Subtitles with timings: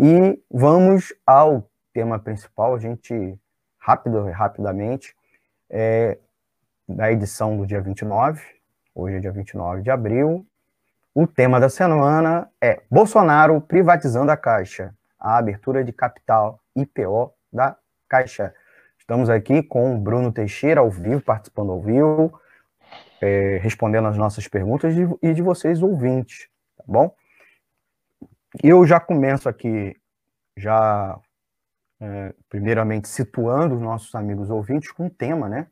[0.00, 3.36] E vamos ao tema principal, a gente,
[3.80, 5.12] rápido, rapidamente,
[5.68, 6.16] é,
[6.88, 8.40] da edição do dia 29,
[8.94, 10.46] hoje é dia 29 de abril,
[11.12, 17.76] o tema da semana é Bolsonaro privatizando a Caixa, a abertura de capital IPO da
[18.08, 18.54] Caixa.
[19.00, 22.40] Estamos aqui com o Bruno Teixeira ao vivo, participando ao vivo,
[23.20, 27.12] é, respondendo as nossas perguntas e de vocês ouvintes, tá bom?
[28.62, 29.94] Eu já começo aqui,
[30.56, 31.18] já
[32.00, 35.66] é, primeiramente situando os nossos amigos ouvintes com o tema, né?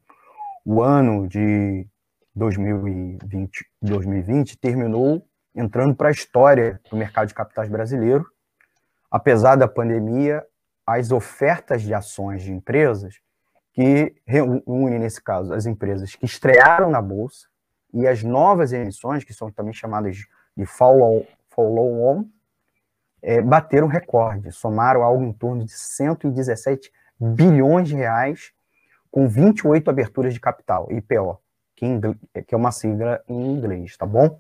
[0.63, 1.87] O ano de
[2.35, 8.27] 2020, 2020 terminou entrando para a história do mercado de capitais brasileiro.
[9.11, 10.45] Apesar da pandemia,
[10.87, 13.15] as ofertas de ações de empresas
[13.73, 17.47] que reúnem, nesse caso, as empresas que estrearam na Bolsa
[17.95, 20.19] e as novas emissões, que são também chamadas
[20.55, 22.29] de follow-on,
[23.23, 28.53] é, bateram recorde, somaram algo em torno de 117 bilhões de reais,
[29.11, 31.41] com 28 aberturas de capital, IPO,
[31.75, 31.87] que,
[32.47, 34.39] que é uma sigla em inglês, tá bom?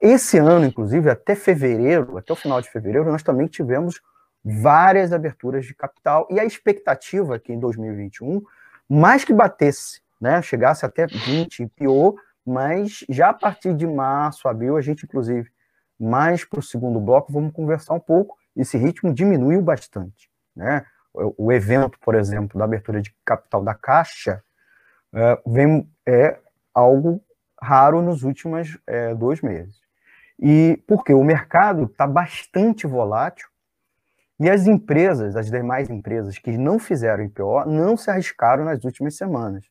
[0.00, 4.00] Esse ano, inclusive, até fevereiro, até o final de fevereiro, nós também tivemos
[4.44, 8.42] várias aberturas de capital e a expectativa é que em 2021,
[8.88, 14.76] mais que batesse, né, chegasse até 20 pior, mas já a partir de março, abril,
[14.76, 15.50] a gente, inclusive,
[16.00, 20.84] mais para o segundo bloco, vamos conversar um pouco, esse ritmo diminuiu bastante, né?
[21.12, 24.44] O, evento, por exemplo, da abertura de capital da Caixa,
[25.12, 26.38] é, vem, é
[26.72, 27.20] algo
[27.60, 29.80] raro nos últimos é, dois meses.
[30.38, 33.48] E porque o mercado está bastante volátil
[34.38, 39.16] e as empresas, as demais empresas que não fizeram IPO, não se arriscaram nas últimas
[39.16, 39.66] semanas.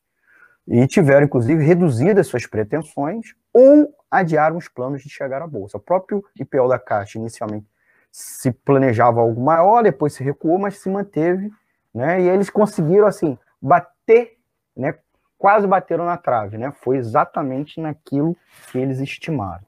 [0.66, 5.78] E tiveram, inclusive, reduzidas suas pretensões ou adiaram os planos de chegar à Bolsa.
[5.78, 7.66] O próprio IPO da Caixa, inicialmente,
[8.10, 11.50] se planejava algo maior, depois se recuou, mas se manteve,
[11.94, 12.20] né?
[12.20, 14.36] E eles conseguiram, assim, bater,
[14.76, 14.94] né?
[15.38, 16.72] Quase bateram na trave, né?
[16.82, 18.36] Foi exatamente naquilo
[18.70, 19.64] que eles estimaram.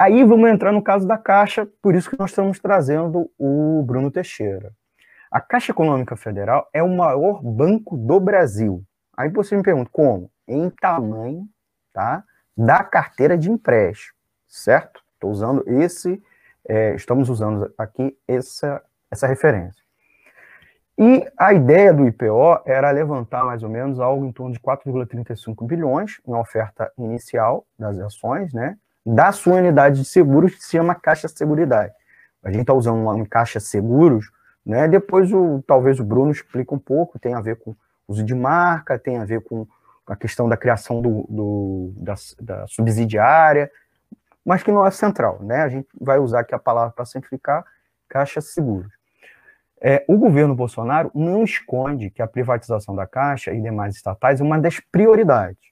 [0.00, 4.10] Aí vamos entrar no caso da Caixa, por isso que nós estamos trazendo o Bruno
[4.10, 4.72] Teixeira.
[5.30, 8.82] A Caixa Econômica Federal é o maior banco do Brasil.
[9.20, 10.30] Aí você me pergunta, como?
[10.48, 11.46] Em tamanho
[11.92, 12.24] tá,
[12.56, 14.14] da carteira de empréstimo,
[14.48, 15.02] certo?
[15.12, 16.22] Estou usando esse,
[16.66, 19.82] é, estamos usando aqui essa, essa referência.
[20.96, 25.66] E a ideia do IPO era levantar mais ou menos algo em torno de 4,35
[25.66, 28.78] bilhões, uma oferta inicial das ações, né?
[29.04, 31.92] da sua unidade de seguros, que se chama Caixa Seguridade.
[32.42, 34.30] A gente está usando uma Caixa Seguros,
[34.64, 34.88] né?
[34.88, 37.76] Depois o, talvez o Bruno explique um pouco, tem a ver com
[38.10, 39.66] uso de marca, tem a ver com
[40.06, 43.70] a questão da criação do, do da, da, subsidiária,
[44.44, 45.62] mas que não é central, né?
[45.62, 47.64] A gente vai usar aqui a palavra para simplificar,
[48.08, 48.92] Caixa Seguros.
[49.80, 54.44] É, o governo Bolsonaro não esconde que a privatização da Caixa e demais estatais é
[54.44, 55.62] uma das prioridades,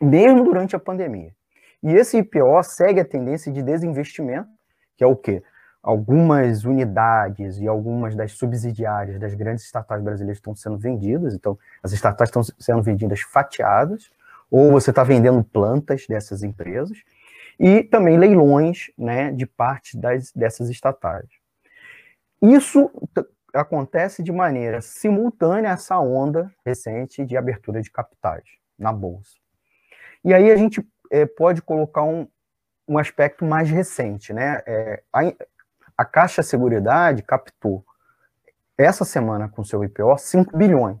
[0.00, 1.34] mesmo durante a pandemia.
[1.82, 4.48] E esse IPO segue a tendência de desinvestimento,
[4.96, 5.42] que é o quê?
[5.82, 11.92] Algumas unidades e algumas das subsidiárias das grandes estatais brasileiras estão sendo vendidas, então as
[11.92, 14.10] estatais estão sendo vendidas fatiadas,
[14.50, 16.98] ou você está vendendo plantas dessas empresas,
[17.58, 21.28] e também leilões né, de parte das, dessas estatais.
[22.42, 22.90] Isso
[23.54, 28.44] acontece de maneira simultânea a essa onda recente de abertura de capitais
[28.78, 29.36] na Bolsa.
[30.24, 32.26] E aí a gente é, pode colocar um,
[32.88, 34.62] um aspecto mais recente, né?
[34.66, 35.02] É,
[36.00, 37.84] a, Caixa Seguridade captou
[38.76, 40.98] essa semana com seu IPO 5 bilhões.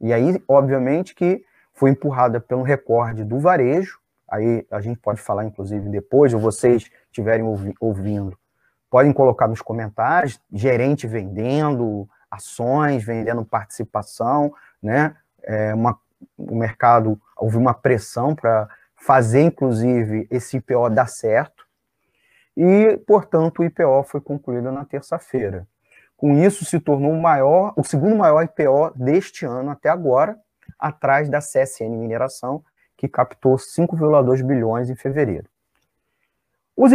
[0.00, 1.42] E aí, obviamente, que
[1.72, 3.98] foi empurrada pelo recorde do varejo.
[4.28, 8.38] Aí a gente pode falar, inclusive, depois, ou vocês estiverem ouvi ouvindo,
[8.90, 15.16] podem colocar nos comentários, gerente vendendo ações, vendendo participação, né?
[15.42, 15.98] É uma,
[16.36, 21.69] o mercado, houve uma pressão para fazer, inclusive, esse IPO dar certo.
[22.56, 25.66] E, portanto, o IPO foi concluído na terça-feira.
[26.16, 30.38] Com isso, se tornou o maior, o segundo maior IPO deste ano até agora,
[30.78, 32.62] atrás da CSN Mineração,
[32.96, 35.48] que captou 5,2 bilhões em fevereiro.
[36.76, 36.92] Os,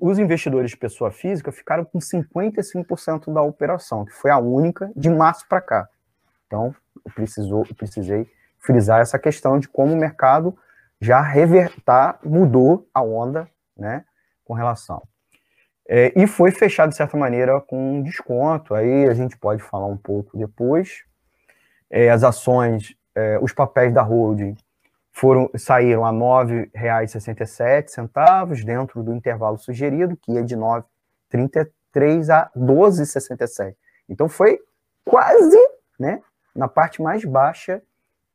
[0.00, 5.08] os investidores de pessoa física ficaram com 55% da operação, que foi a única de
[5.10, 5.88] março para cá.
[6.46, 6.74] Então,
[7.04, 8.26] eu, precisou, eu precisei
[8.58, 10.56] frisar essa questão de como o mercado
[11.00, 14.04] já revertar, mudou a onda, né,
[14.48, 15.06] com relação.
[15.88, 19.86] É, e foi fechado, de certa maneira, com um desconto, aí a gente pode falar
[19.86, 21.04] um pouco depois.
[21.88, 24.56] É, as ações, é, os papéis da holding
[25.12, 31.70] foram, saíram a R$ 9,67, dentro do intervalo sugerido, que é de R$ 9,33.
[31.98, 33.74] 23 a 12,67.
[34.08, 34.60] Então foi
[35.04, 35.58] quase,
[35.98, 36.22] né,
[36.54, 37.82] na parte mais baixa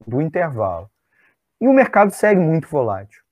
[0.06, 0.89] do intervalo.
[1.60, 3.22] E o mercado segue muito volátil.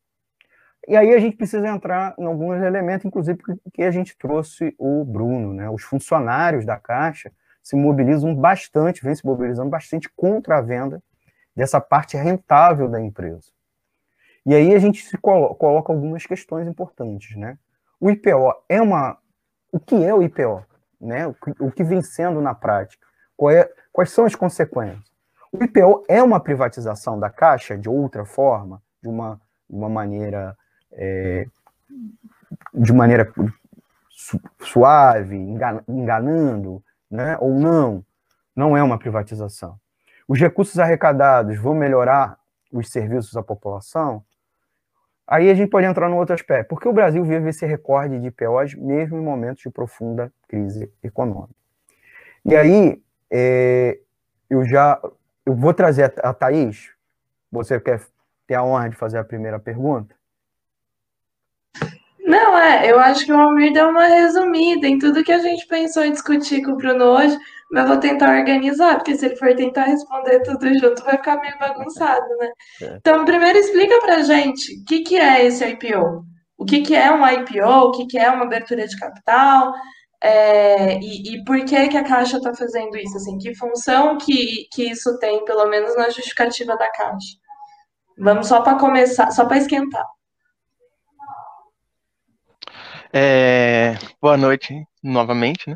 [0.88, 3.40] E aí a gente precisa entrar em alguns elementos, inclusive
[3.74, 5.70] que a gente trouxe o Bruno, né?
[5.70, 7.32] Os funcionários da Caixa
[7.62, 11.02] se mobilizam bastante, vem se mobilizando bastante contra a venda
[11.56, 13.52] dessa parte rentável da empresa.
[14.46, 17.58] E aí a gente se colo coloca algumas questões importantes, né?
[18.00, 19.18] O IPO é uma...
[19.72, 20.66] O que é o IPO?
[21.00, 21.28] Né?
[21.28, 23.06] O, que, o que vem sendo na prática?
[23.52, 23.72] É...
[23.92, 25.12] Quais são as consequências?
[25.52, 29.40] O IPO é uma privatização da Caixa de outra forma, de uma,
[29.70, 30.58] uma maneira...
[30.94, 31.46] É,
[32.74, 33.32] de maneira
[34.60, 35.36] suave,
[35.88, 37.38] enganando, né?
[37.40, 38.06] ou não,
[38.56, 39.80] não é uma privatização.
[40.28, 42.38] Os recursos arrecadados vão melhorar
[42.72, 44.24] os serviços à população?
[45.28, 46.70] Aí a gente pode entrar no outro aspecto.
[46.70, 50.92] Por que o Brasil vive esse recorde de IPOs mesmo em momentos de profunda crise
[51.04, 51.56] econômica?
[52.44, 54.00] E aí, é,
[54.50, 55.00] eu já
[55.46, 56.92] eu vou trazer a Thaís.
[57.52, 58.02] Você quer
[58.48, 60.16] ter a honra de fazer a primeira pergunta?
[62.62, 66.04] É, eu acho que o Almir deu uma resumida em tudo que a gente pensou
[66.04, 67.38] em discutir com o Bruno hoje,
[67.72, 71.58] mas vou tentar organizar, porque se ele for tentar responder tudo junto, vai ficar meio
[71.58, 72.52] bagunçado, né?
[72.82, 72.98] É.
[72.98, 76.24] Então, primeiro explica pra gente o que, que é esse IPO.
[76.58, 79.74] O que, que é um IPO, o que, que é uma abertura de capital,
[80.24, 83.18] é, e, e, por que, que a Caixa está fazendo isso?
[83.18, 87.38] Assim, que função que, que isso tem, pelo menos na justificativa da Caixa?
[88.20, 90.06] Vamos só para começar, só para esquentar.
[93.14, 94.74] É, boa noite
[95.04, 95.76] novamente, né?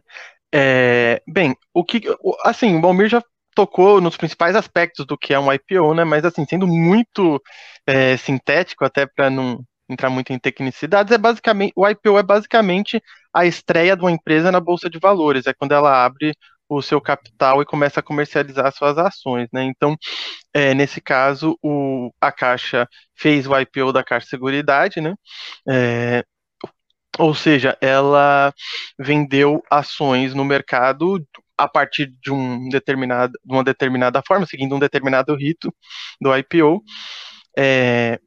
[0.54, 2.02] É, bem, o que,
[2.46, 3.24] assim, o Balmir já
[3.56, 6.04] tocou nos principais aspectos do que é um IPO, né?
[6.06, 7.42] Mas assim, sendo muito
[7.88, 9.60] é, sintético, até para não
[9.90, 13.02] entrar muito em tecnicidades, é basicamente o IPO é basicamente
[13.34, 16.34] a estreia de uma empresa na bolsa de valores, é quando ela abre
[16.70, 19.64] o seu capital e começa a comercializar suas ações, né?
[19.66, 19.96] Então,
[20.54, 25.16] é, nesse caso, o, a Caixa fez o IPO da Caixa Seguridade, né?
[25.70, 26.24] É,
[27.18, 28.54] ou seja, ela
[29.00, 31.26] vendeu ações no mercado
[31.58, 35.74] a partir de, um determinado, de uma determinada forma, seguindo um determinado rito
[36.22, 36.84] do IPO.
[37.58, 38.20] É,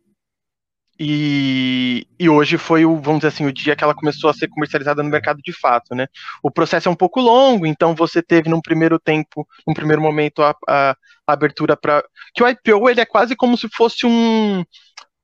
[1.01, 4.49] e, e, hoje foi o, vamos dizer assim, o dia que ela começou a ser
[4.49, 6.09] comercializada no mercado de fato, né?
[6.43, 10.43] O processo é um pouco longo, então você teve num primeiro tempo, num primeiro momento,
[10.43, 10.97] a, a,
[11.27, 12.03] a abertura para
[12.35, 14.65] que o IPO ele é quase como se fosse um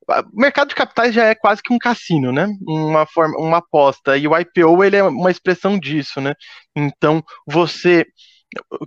[0.08, 2.46] o mercado de capitais já é quase que um cassino, né?
[2.66, 4.16] Uma forma, uma aposta.
[4.16, 6.34] E o IPO ele é uma expressão disso, né?
[6.76, 8.06] Então você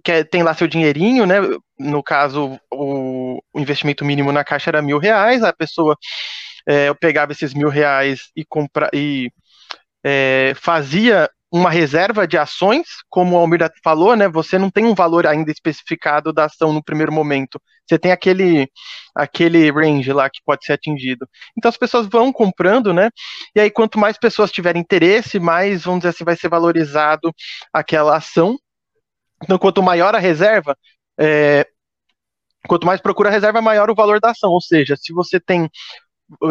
[0.03, 1.35] quer, tem lá seu dinheirinho, né?
[1.79, 5.97] No caso, o, o investimento mínimo na caixa era mil reais, a pessoa
[6.67, 9.31] é, pegava esses mil reais e compra e
[10.03, 14.27] é, fazia uma reserva de ações, como o Almir falou, né?
[14.27, 17.61] Você não tem um valor ainda especificado da ação no primeiro momento.
[17.87, 18.69] Você tem aquele
[19.15, 21.27] aquele range lá que pode ser atingido.
[21.57, 23.09] Então as pessoas vão comprando, né?
[23.55, 27.33] E aí quanto mais pessoas tiverem interesse, mais, vamos dizer assim, vai ser valorizado
[27.71, 28.57] aquela ação.
[29.43, 30.77] Então quanto maior a reserva,
[31.19, 31.65] é,
[32.67, 34.51] quanto mais procura a reserva, maior o valor da ação.
[34.51, 35.69] Ou seja, se você tem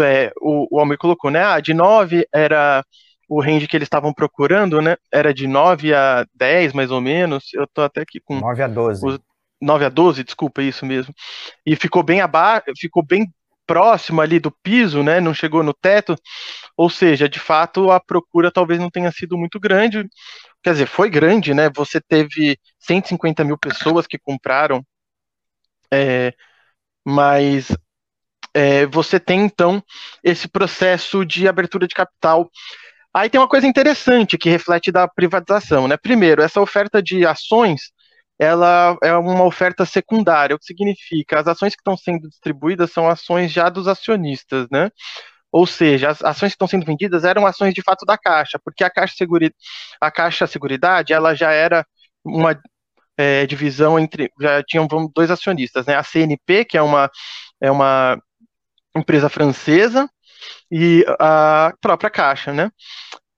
[0.01, 1.45] é, o, o Almir colocou, né?
[1.45, 2.85] Ah, de 9 era
[3.29, 4.97] o range que eles estavam procurando, né?
[5.13, 7.53] Era de 9 a 10, mais ou menos.
[7.55, 8.41] Eu tô até aqui com.
[8.41, 9.07] 9 a 12.
[9.07, 9.19] Os,
[9.61, 11.15] 9 a 12, desculpa, isso mesmo.
[11.65, 13.27] E ficou bem abaixo, ficou bem
[13.67, 15.21] próximo ali do piso, né?
[15.21, 16.17] Não chegou no teto.
[16.77, 20.07] Ou seja, de fato, a procura talvez não tenha sido muito grande.
[20.63, 21.71] Quer dizer, foi grande, né?
[21.75, 24.85] Você teve 150 mil pessoas que compraram.
[25.93, 26.33] É,
[27.05, 27.77] mas
[28.55, 29.83] é, você tem então
[30.23, 32.51] esse processo de abertura de capital
[33.17, 35.97] Aí tem uma coisa interessante que reflete da privatização, né?
[35.97, 37.91] Primeiro, essa oferta de ações,
[38.39, 43.09] ela é uma oferta secundária, o que significa as ações que estão sendo distribuídas são
[43.09, 44.91] ações já dos acionistas, né?
[45.51, 48.85] Ou seja, as ações que estão sendo vendidas eram ações de fato da Caixa, porque
[48.85, 49.55] a Caixa, Seguri...
[49.99, 51.87] a Caixa Seguridade, ela já era
[52.23, 52.61] uma
[53.17, 55.97] é, divisão entre, já tinham dois acionistas, né?
[55.97, 57.11] A CNP, que é uma,
[57.63, 58.21] é uma
[58.95, 60.07] empresa francesa,
[60.71, 62.71] e a própria Caixa, né?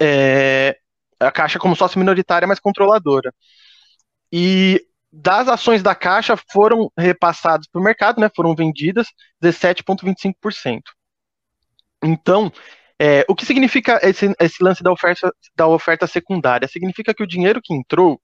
[0.00, 0.78] É,
[1.20, 3.32] a Caixa como sócio minoritária, mas controladora.
[4.32, 8.30] E das ações da Caixa foram repassadas para o mercado, né?
[8.34, 9.08] Foram vendidas
[9.42, 10.82] 17,25%.
[12.02, 12.52] Então,
[13.00, 16.68] é, o que significa esse, esse, lance da oferta, da oferta secundária?
[16.68, 18.20] Significa que o dinheiro que entrou,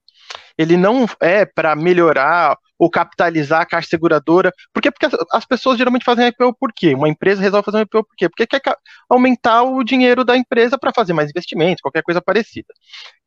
[0.57, 4.51] ele não é para melhorar ou capitalizar a caixa seguradora.
[4.73, 4.91] Por quê?
[4.91, 6.93] Porque as, as, pessoas geralmente fazem IPO por quê?
[6.93, 8.29] Uma empresa resolve fazer um IPO por quê?
[8.29, 8.61] Porque quer
[9.09, 12.73] aumentar o dinheiro da empresa para fazer mais investimentos, qualquer coisa parecida.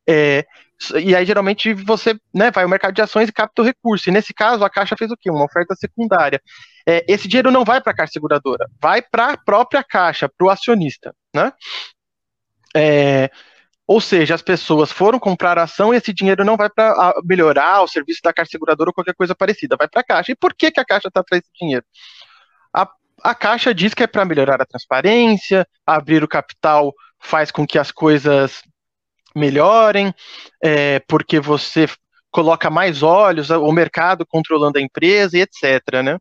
[0.08, 0.44] É,
[1.02, 4.08] e aí, geralmente, você né, vai ao mercado de ações e capta o recurso.
[4.08, 5.30] E nesse caso, a Caixa fez o quê?
[5.30, 6.40] Uma oferta secundária.
[6.86, 10.46] É, esse dinheiro não vai para a Caixa Seguradora, vai para a própria Caixa, para
[10.46, 11.14] o acionista.
[11.34, 11.52] Né?
[12.74, 13.30] É,
[13.88, 17.88] ou seja, as pessoas foram comprar ação e esse dinheiro não vai para melhorar o
[17.88, 20.32] serviço da Caixa Seguradora ou qualquer coisa parecida, vai para a Caixa.
[20.32, 21.86] E por que, que a Caixa está atrás desse dinheiro?
[22.70, 22.86] A,
[23.24, 27.78] a Caixa diz que é para melhorar a transparência, abrir o capital faz com que
[27.78, 28.60] as coisas
[29.34, 30.14] melhorem,
[30.62, 31.88] é, porque você
[32.30, 36.02] coloca mais olhos, o mercado controlando a empresa e etc.
[36.04, 36.18] Né?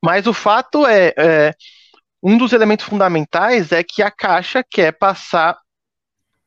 [0.00, 1.52] Mas o fato é, é
[2.22, 5.58] um dos elementos fundamentais é que a Caixa quer passar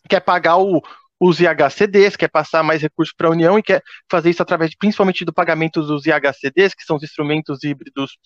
[0.07, 0.81] quer pagar o,
[1.19, 4.77] os IHCDs, quer passar mais recursos para a União e quer fazer isso através de,
[4.77, 8.17] principalmente do pagamento dos IHCDs, que são os instrumentos híbridos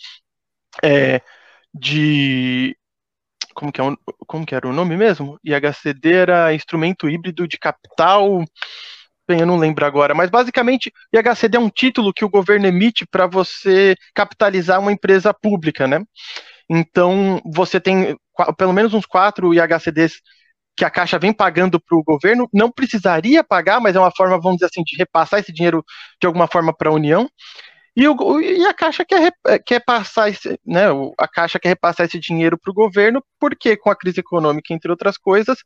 [0.84, 1.22] é,
[1.74, 2.76] de.
[3.54, 3.84] Como que, é,
[4.26, 5.38] como que era o nome mesmo?
[5.44, 8.44] IHCD era instrumento híbrido de capital.
[9.28, 13.06] Bem, eu não lembro agora, mas basicamente IHCD é um título que o governo emite
[13.06, 16.02] para você capitalizar uma empresa pública, né?
[16.70, 18.18] Então, você tem
[18.58, 20.22] pelo menos uns quatro IHCDs
[20.80, 24.40] que a Caixa vem pagando para o governo, não precisaria pagar, mas é uma forma,
[24.40, 25.84] vamos dizer assim, de repassar esse dinheiro
[26.22, 27.30] de alguma forma para a União.
[27.94, 29.34] E, o, e, a Caixa quer,
[29.66, 30.86] quer passar esse, né,
[31.18, 34.90] a Caixa quer repassar esse dinheiro para o governo, porque com a crise econômica, entre
[34.90, 35.58] outras coisas,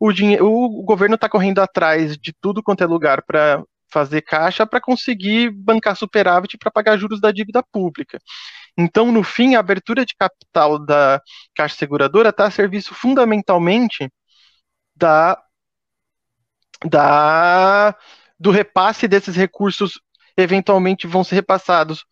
[0.00, 4.66] o, dinheiro, o governo está correndo atrás de tudo quanto é lugar para fazer caixa
[4.66, 8.18] para conseguir bancar superávit para pagar juros da dívida pública.
[8.76, 11.20] Então, no fim, a abertura de capital da
[11.54, 14.10] Caixa Seguradora está a serviço fundamentalmente
[14.96, 15.40] da,
[16.84, 17.94] da
[18.38, 20.00] do repasse desses recursos
[20.36, 22.04] eventualmente vão ser repassados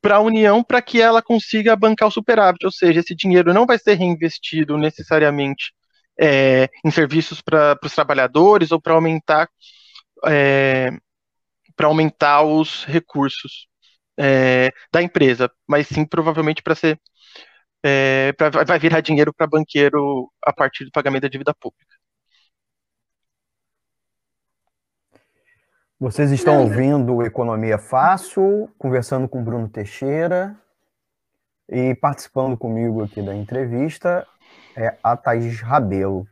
[0.00, 3.66] para a União para que ela consiga bancar o superávit, ou seja, esse dinheiro não
[3.66, 5.72] vai ser reinvestido necessariamente
[6.18, 9.48] é, em serviços para os trabalhadores ou para aumentar
[10.26, 10.90] é,
[11.76, 13.68] para aumentar os recursos
[14.18, 17.00] é, da empresa, mas sim provavelmente para ser
[17.84, 21.96] é, pra, vai virar dinheiro para banqueiro a partir do pagamento da dívida pública.
[25.98, 30.54] Vocês estão ouvindo Economia Fácil, conversando com Bruno Teixeira
[31.66, 34.26] e participando comigo aqui da entrevista
[34.76, 36.28] é a Thaís Rabelo.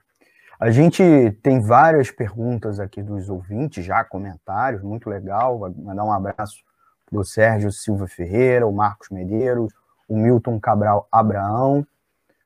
[0.60, 1.02] A gente
[1.42, 5.58] tem várias perguntas aqui dos ouvintes, já comentários, muito legal.
[5.58, 6.62] Vou mandar um abraço
[7.08, 9.72] para o Sérgio Silva Ferreira, o Marcos Medeiros,
[10.06, 11.86] o Milton Cabral Abraão,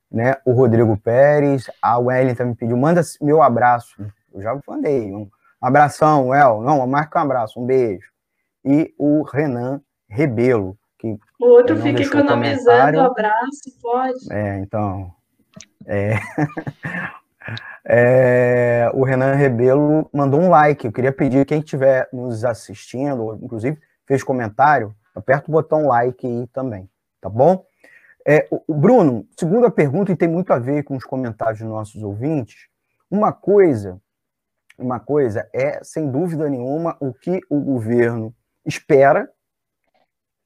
[0.08, 4.06] né, o Rodrigo Pérez, a Wellington me pediu, manda meu abraço.
[4.32, 5.28] Eu já mandei, um
[5.60, 6.62] Abração, El.
[6.62, 8.10] Não, marca um abraço, um beijo.
[8.64, 10.78] E o Renan Rebelo.
[10.98, 14.32] Que o outro fica economizando o abraço, pode?
[14.32, 15.12] É, então.
[15.86, 16.14] É...
[17.86, 18.90] é...
[18.94, 20.86] o Renan Rebelo mandou um like.
[20.86, 26.26] Eu queria pedir quem estiver nos assistindo, ou inclusive fez comentário, aperta o botão like
[26.26, 26.88] aí também,
[27.20, 27.64] tá bom?
[28.26, 32.02] É, o Bruno, segunda pergunta, e tem muito a ver com os comentários dos nossos
[32.02, 32.68] ouvintes.
[33.10, 34.00] Uma coisa
[34.78, 39.30] uma coisa é, sem dúvida nenhuma, o que o governo espera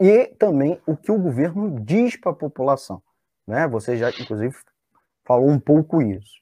[0.00, 3.02] e também o que o governo diz para a população.
[3.46, 3.68] Né?
[3.68, 4.56] Você já, inclusive,
[5.24, 6.40] falou um pouco isso.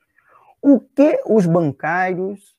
[0.63, 2.55] O que os bancários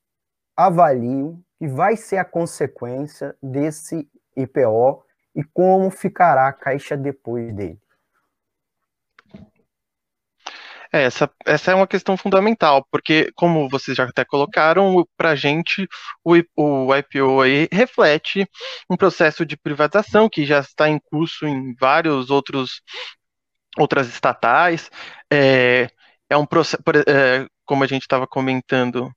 [0.55, 5.03] avaliam que vai ser a consequência desse IPO
[5.35, 7.79] e como ficará a Caixa depois dele?
[10.93, 15.35] É, essa, essa é uma questão fundamental, porque, como vocês já até colocaram, para a
[15.35, 15.87] gente
[16.23, 18.45] o, o IPO aí reflete
[18.89, 22.81] um processo de privatização que já está em curso em vários outros
[23.77, 24.89] outras estatais.
[25.31, 25.89] É,
[26.29, 29.11] é um processo, é, como a gente estava comentando,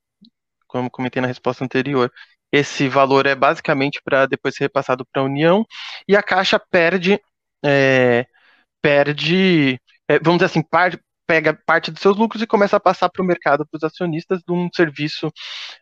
[0.69, 2.13] como comentei na resposta anterior,
[2.53, 5.67] esse valor é basicamente para depois ser repassado para a União
[6.09, 7.21] e a Caixa perde,
[7.65, 8.27] é,
[8.83, 13.09] perde, é, vamos dizer assim, parte, pega parte dos seus lucros e começa a passar
[13.09, 15.33] para o mercado, para os acionistas, de um serviço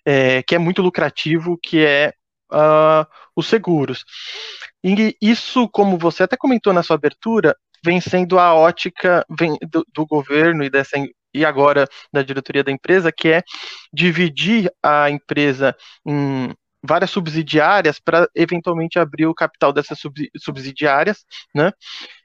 [0.06, 2.12] é, que é muito lucrativo, que é
[2.52, 3.06] uh,
[3.36, 4.04] os seguros.
[4.84, 9.24] E isso, como você até comentou na sua abertura, vem sendo a ótica
[9.68, 10.96] do, do governo e dessa
[11.34, 13.42] e agora da diretoria da empresa, que é
[13.92, 15.74] dividir a empresa
[16.06, 16.52] em
[16.84, 19.98] várias subsidiárias para eventualmente abrir o capital dessas
[20.38, 21.72] subsidiárias, né?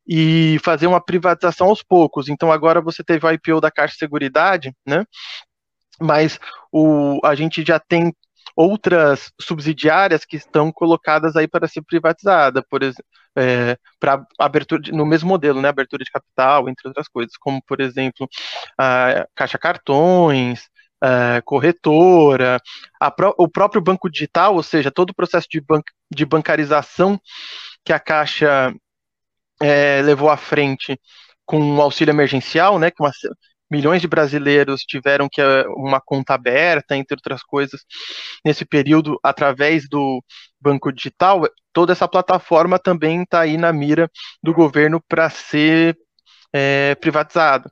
[0.07, 2.29] E fazer uma privatização aos poucos.
[2.29, 5.03] Então agora você teve o IPO da Caixa de Seguridade, né?
[5.99, 6.39] Mas
[6.71, 8.13] o, a gente já tem
[8.55, 13.05] outras subsidiárias que estão colocadas aí para ser privatizada, por exemplo,
[13.37, 17.61] é, para abertura de, no mesmo modelo, né, abertura de capital, entre outras coisas, como
[17.67, 18.27] por exemplo
[18.77, 20.67] a Caixa Cartões,
[20.99, 22.59] a corretora,
[22.99, 27.19] a o próprio banco digital, ou seja, todo o processo de, ban de bancarização
[27.85, 28.73] que a Caixa
[29.61, 30.99] é, levou à frente
[31.45, 33.11] com o auxílio emergencial, né, que uma,
[33.69, 37.81] milhões de brasileiros tiveram que eh, uma conta aberta, entre outras coisas,
[38.45, 40.23] nesse período através do
[40.59, 41.43] banco digital.
[41.73, 44.09] Toda essa plataforma também está aí na mira
[44.41, 45.97] do governo para ser
[46.53, 47.69] é, privatizada.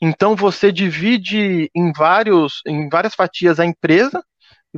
[0.00, 4.22] Então você divide em vários, em várias fatias a empresa,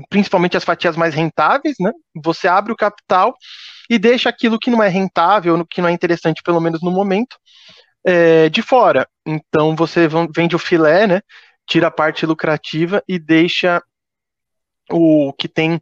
[0.09, 1.90] principalmente as fatias mais rentáveis, né?
[2.23, 3.35] Você abre o capital
[3.88, 7.37] e deixa aquilo que não é rentável, que não é interessante, pelo menos no momento,
[8.05, 9.09] é, de fora.
[9.26, 11.21] Então você vende o filé, né?
[11.67, 13.83] Tira a parte lucrativa e deixa
[14.90, 15.81] o que tem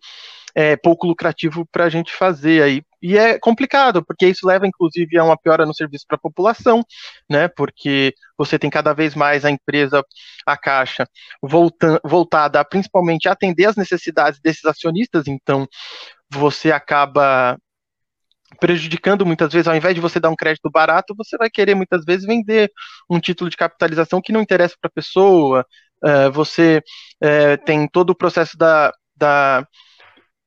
[0.54, 2.82] é, pouco lucrativo para a gente fazer aí.
[3.08, 6.84] E é complicado, porque isso leva, inclusive, a uma piora no serviço para a população,
[7.30, 7.46] né?
[7.46, 10.04] Porque você tem cada vez mais a empresa,
[10.44, 11.08] a Caixa,
[11.40, 15.68] volta, voltada a principalmente atender as necessidades desses acionistas, então
[16.28, 17.56] você acaba
[18.58, 22.04] prejudicando muitas vezes, ao invés de você dar um crédito barato, você vai querer muitas
[22.04, 22.72] vezes vender
[23.08, 25.64] um título de capitalização que não interessa para a pessoa.
[26.02, 26.82] Uh, você
[27.22, 29.64] uh, tem todo o processo da, da,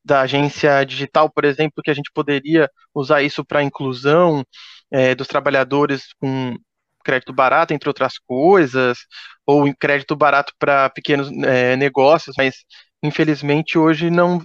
[0.03, 5.27] da, agência digital, por exemplo, que a gente poderia usar isso para inclusão uh, dos
[5.27, 6.55] trabalhadores com
[7.03, 8.99] crédito barato, entre outras coisas,
[9.45, 11.29] ou crédito barato para pequenos
[11.77, 12.55] negócios, mas
[13.01, 14.41] infelizmente hoje não,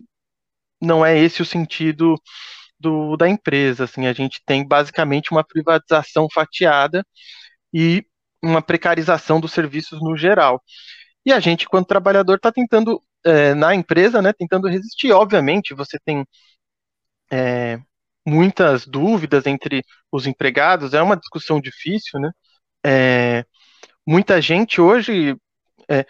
[0.81, 2.17] não é esse o sentido
[2.79, 3.85] do, da empresa.
[3.85, 7.05] Assim, a gente tem basicamente uma privatização fatiada
[7.73, 8.05] e
[8.43, 10.63] uma precarização dos serviços no geral.
[11.27, 15.13] E a gente, quando trabalhador, está tentando, é, na empresa, né, tentando resistir.
[15.13, 16.25] Obviamente, você tem
[17.31, 17.79] é,
[18.27, 22.31] muitas dúvidas entre os empregados, é uma discussão difícil, né?
[22.87, 23.45] É,
[24.07, 25.37] muita gente hoje,
[25.91, 26.07] é,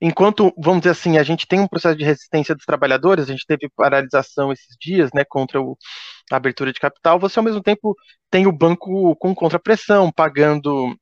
[0.00, 3.46] enquanto, vamos dizer assim, a gente tem um processo de resistência dos trabalhadores, a gente
[3.46, 5.76] teve paralisação esses dias, né, contra o,
[6.32, 7.94] a abertura de capital, você ao mesmo tempo
[8.30, 10.96] tem o banco com contrapressão, pagando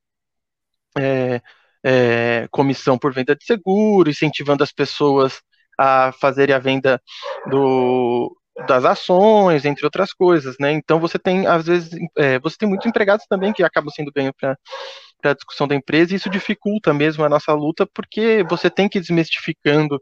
[1.82, 5.40] é, comissão por venda de seguro, incentivando as pessoas
[5.78, 7.00] a fazerem a venda
[7.46, 10.72] do, das ações, entre outras coisas, né?
[10.72, 14.32] Então você tem, às vezes, é, você tem muitos empregados também que acabam sendo ganho
[14.34, 14.56] para
[15.24, 18.98] a discussão da empresa, e isso dificulta mesmo a nossa luta, porque você tem que
[18.98, 20.00] ir desmistificando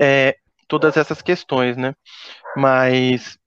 [0.00, 0.36] é,
[0.68, 1.94] todas essas questões, né?
[2.56, 3.38] Mas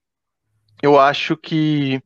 [0.82, 2.02] eu acho que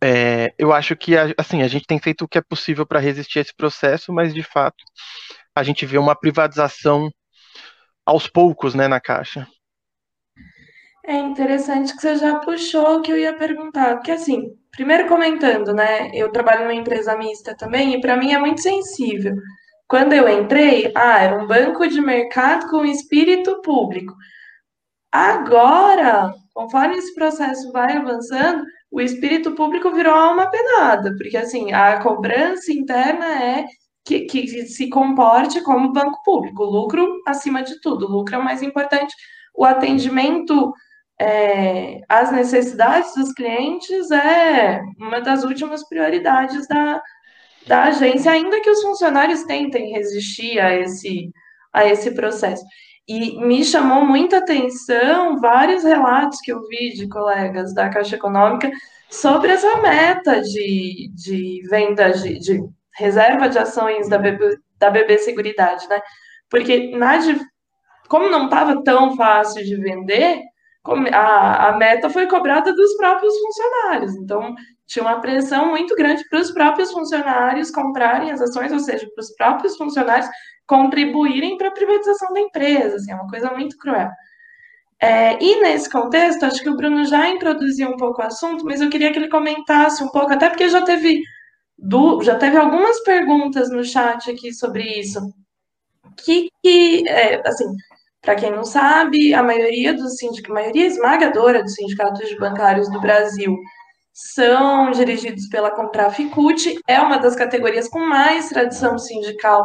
[0.00, 3.40] é, eu acho que assim a gente tem feito o que é possível para resistir
[3.40, 4.84] a esse processo, mas de fato
[5.54, 7.10] a gente vê uma privatização
[8.08, 9.46] aos poucos, né, na caixa.
[11.04, 16.10] É interessante que você já puxou que eu ia perguntar, porque assim, primeiro comentando, né,
[16.14, 19.36] eu trabalho numa empresa mista também e para mim é muito sensível.
[19.86, 24.14] Quando eu entrei, ah, era um banco de mercado com espírito público.
[25.12, 32.00] Agora, conforme esse processo vai avançando, o espírito público virou alma penada, porque assim, a
[32.00, 33.66] cobrança interna é
[34.08, 38.62] que, que se comporte como banco público, lucro acima de tudo, lucro é o mais
[38.62, 39.14] importante,
[39.54, 40.72] o atendimento
[41.20, 47.02] é, as necessidades dos clientes é uma das últimas prioridades da,
[47.66, 51.30] da agência, ainda que os funcionários tentem resistir a esse,
[51.72, 52.64] a esse processo.
[53.06, 58.70] E me chamou muita atenção vários relatos que eu vi de colegas da Caixa Econômica
[59.10, 65.18] sobre essa meta de, de venda de, de reserva de ações da BB, da BB
[65.18, 66.00] Seguridade, né?
[66.50, 67.18] Porque na,
[68.08, 70.42] como não estava tão fácil de vender,
[71.12, 74.16] a, a meta foi cobrada dos próprios funcionários.
[74.16, 74.54] Então,
[74.86, 79.22] tinha uma pressão muito grande para os próprios funcionários comprarem as ações, ou seja, para
[79.22, 80.28] os próprios funcionários
[80.66, 82.96] contribuírem para a privatização da empresa.
[82.96, 84.08] Assim, é uma coisa muito cruel.
[85.00, 88.80] É, e nesse contexto, acho que o Bruno já introduziu um pouco o assunto, mas
[88.80, 91.22] eu queria que ele comentasse um pouco, até porque já teve,
[92.22, 95.20] já teve algumas perguntas no chat aqui sobre isso.
[96.16, 97.66] Que, que é, assim,
[98.20, 103.56] para quem não sabe, a maioria dos sindicatos, maioria esmagadora dos sindicatos bancários do Brasil
[104.12, 109.64] são dirigidos pela Contraficute, é uma das categorias com mais tradição sindical,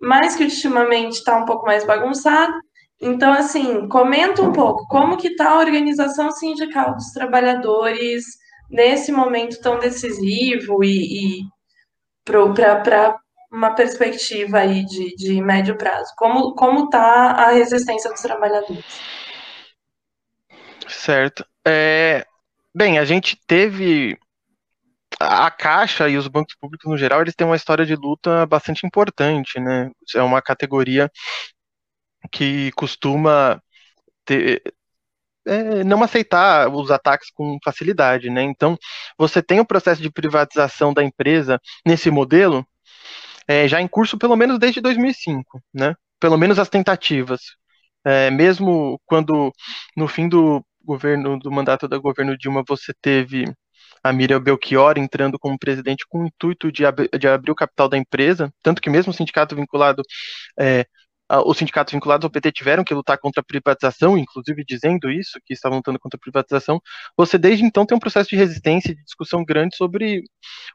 [0.00, 2.52] mas que ultimamente está um pouco mais bagunçado.
[3.00, 8.24] Então, assim, comenta um pouco como que está a organização sindical dos trabalhadores
[8.68, 11.44] nesse momento tão decisivo e, e
[12.24, 13.18] para
[13.50, 16.12] uma perspectiva aí de, de médio prazo?
[16.16, 18.84] Como como está a resistência dos trabalhadores?
[20.86, 21.44] Certo.
[21.66, 22.26] É,
[22.74, 24.18] bem, a gente teve
[25.20, 28.86] a Caixa e os bancos públicos no geral, eles têm uma história de luta bastante
[28.86, 29.90] importante, né?
[30.14, 31.10] É uma categoria
[32.30, 33.60] que costuma
[34.24, 34.62] ter,
[35.48, 38.42] é, não aceitar os ataques com facilidade, né?
[38.42, 38.76] Então,
[39.18, 42.66] você tem o processo de privatização da empresa nesse modelo
[43.48, 45.94] é, já em curso pelo menos desde 2005, né?
[46.20, 47.40] Pelo menos as tentativas.
[48.04, 49.52] É, mesmo quando
[49.96, 53.44] no fim do governo do mandato do governo Dilma você teve
[54.02, 57.88] a Miriam Belchior entrando como presidente com o intuito de, ab de abrir o capital
[57.88, 60.02] da empresa, tanto que mesmo o sindicato vinculado
[60.58, 60.86] é,
[61.44, 65.52] os sindicatos vinculados ao PT tiveram que lutar contra a privatização, inclusive dizendo isso, que
[65.52, 66.80] estavam lutando contra a privatização,
[67.16, 70.22] você desde então tem um processo de resistência e de discussão grande sobre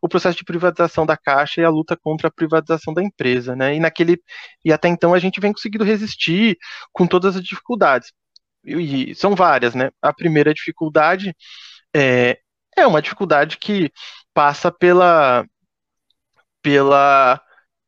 [0.02, 3.76] o processo de privatização da Caixa e a luta contra a privatização da empresa, né?
[3.76, 4.22] E naquele
[4.64, 6.58] e até então a gente vem conseguindo resistir
[6.92, 8.12] com todas as dificuldades.
[8.66, 9.90] E, e são várias, né?
[10.02, 11.36] A primeira dificuldade
[11.96, 12.40] é,
[12.78, 13.92] é uma dificuldade que
[14.34, 15.46] passa pela
[16.62, 17.42] pela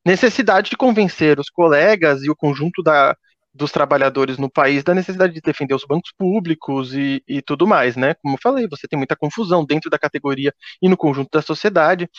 [0.06, 3.16] necessidade de convencer os colegas e o conjunto da,
[3.54, 7.96] dos trabalhadores no país da necessidade de defender os bancos públicos e, e, tudo mais,
[7.96, 8.14] né?
[8.16, 12.10] Como eu falei, você tem muita confusão dentro da categoria e no conjunto da sociedade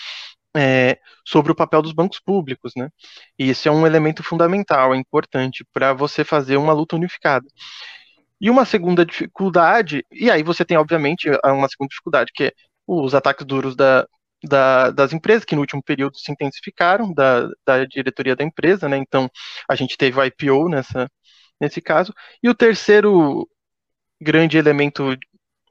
[0.57, 2.89] é, sobre o papel dos bancos públicos, né?
[3.39, 7.47] E isso é um elemento fundamental, é importante para você fazer uma luta unificada.
[8.41, 12.53] E uma segunda dificuldade, e aí você tem, obviamente, uma segunda dificuldade, que é
[12.87, 14.07] os ataques duros da,
[14.47, 18.97] da, das empresas, que no último período se intensificaram, da, da diretoria da empresa, né?
[18.97, 19.31] Então,
[19.69, 21.11] a gente teve o IPO nessa,
[21.61, 22.13] nesse caso.
[22.43, 23.49] E o terceiro
[24.21, 25.17] grande elemento,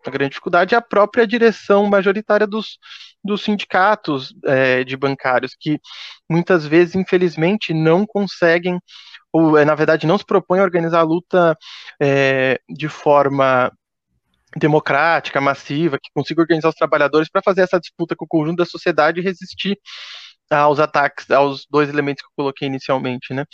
[0.06, 2.78] a grande dificuldade, é a própria direção majoritária dos,
[3.24, 5.80] dos sindicatos é, de bancários, que
[6.30, 8.80] muitas vezes, infelizmente, não conseguem,
[9.34, 11.58] ou é, na verdade não se propõem a organizar a luta
[12.02, 13.72] é, de forma
[14.56, 18.65] democrática, massiva, que consiga organizar os trabalhadores para fazer essa disputa com o conjunto da
[18.65, 19.78] sociedade e resistir
[20.50, 23.46] aos ataques, aos dois elementos que eu coloquei inicialmente, né?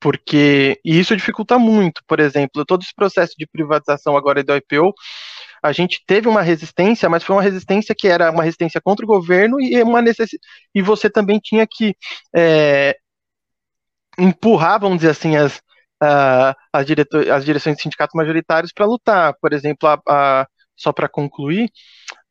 [0.00, 4.94] Porque e isso dificulta muito, por exemplo, todo esse processo de privatização agora do IPO,
[5.62, 9.08] a gente teve uma resistência, mas foi uma resistência que era uma resistência contra o
[9.08, 10.30] governo e uma necess...
[10.74, 11.96] e você também tinha que
[12.34, 12.96] é,
[14.18, 15.60] empurrar, vamos dizer assim, as,
[16.02, 19.34] uh, as, diretor, as direções de sindicatos majoritários para lutar.
[19.40, 21.70] Por exemplo, a, a, só para concluir,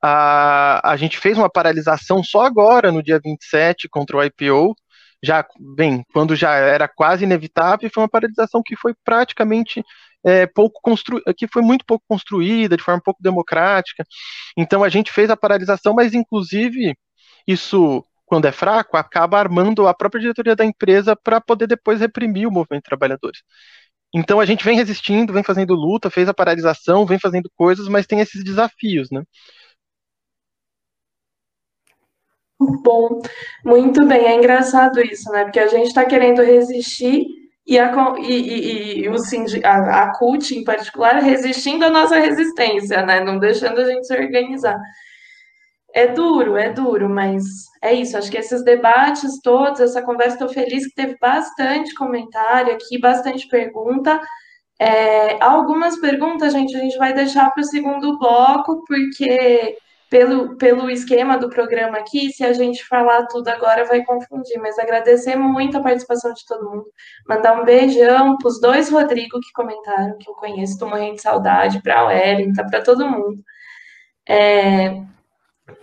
[0.02, 4.76] a, a gente fez uma paralisação só agora, no dia 27, contra o IPO,
[5.24, 9.84] já, bem, quando já era quase inevitável, foi uma paralisação que foi praticamente
[10.24, 11.22] é, pouco constru...
[11.36, 14.06] que foi muito pouco construída, de forma pouco democrática.
[14.56, 16.96] Então a gente fez a paralisação, mas inclusive
[17.48, 22.46] isso quando é fraco, acaba armando a própria diretoria da empresa para poder depois reprimir
[22.46, 23.42] o movimento de trabalhadores.
[24.14, 28.06] Então a gente vem resistindo, vem fazendo luta, fez a paralisação, vem fazendo coisas, mas
[28.06, 29.24] tem esses desafios, né?
[32.60, 33.22] Bom,
[33.64, 35.44] muito bem, é engraçado isso, né?
[35.44, 37.26] Porque a gente está querendo resistir
[37.66, 39.16] e a, e, e, e o
[39.64, 43.22] a, a CUT, em particular, resistindo à nossa resistência, né?
[43.24, 44.80] Não deixando a gente se organizar.
[45.94, 47.44] É duro, é duro, mas
[47.82, 48.18] é isso.
[48.18, 53.48] Acho que esses debates todos, essa conversa, estou feliz que teve bastante comentário aqui, bastante
[53.48, 54.20] pergunta.
[54.80, 59.78] É, algumas perguntas, gente, a gente vai deixar para o segundo bloco, porque
[60.10, 64.80] pelo, pelo esquema do programa aqui, se a gente falar tudo agora vai confundir, mas
[64.80, 66.86] agradecer muito a participação de todo mundo,
[67.28, 71.22] mandar um beijão para os dois Rodrigo que comentaram, que eu conheço, estou morrendo de
[71.22, 73.44] saudade, para a Wellington, para todo mundo.
[74.28, 75.02] É,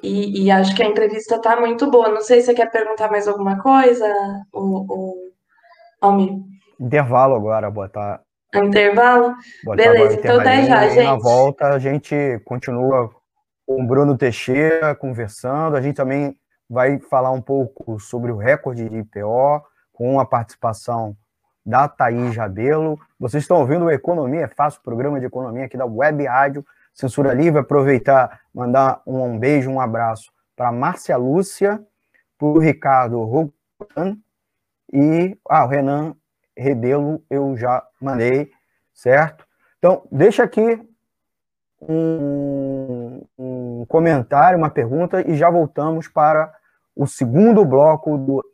[0.02, 2.08] e, e, acho que a entrevista está muito boa.
[2.08, 4.06] Não sei se você quer perguntar mais alguma coisa,
[4.52, 5.32] o, o
[6.00, 6.32] Almir.
[6.80, 8.20] Intervalo agora, botar.
[8.54, 9.34] Intervalo?
[9.64, 11.04] Botar Beleza, então tá já, gente.
[11.04, 13.10] Na volta a gente continua
[13.66, 15.76] com o Bruno Teixeira conversando.
[15.76, 16.36] A gente também
[16.68, 21.16] vai falar um pouco sobre o recorde de IPO, com a participação
[21.64, 22.98] da Thaís Rabelo.
[23.18, 27.34] Vocês estão ouvindo o Economia é Fácil, programa de economia aqui da Web Rádio Censura
[27.34, 31.84] Livre, aproveitar, mandar um, beijo, um abraço para Márcia Lúcia,
[32.38, 34.16] para o Ricardo Rogan
[34.92, 36.14] e ah, o Renan
[36.56, 38.52] Rebelo eu já mandei,
[38.92, 39.44] certo?
[39.78, 40.80] Então, deixa aqui
[41.80, 46.54] um, um comentário, uma pergunta e já voltamos para
[46.94, 48.53] o segundo bloco do